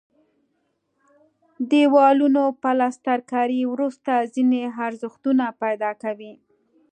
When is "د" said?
1.57-1.59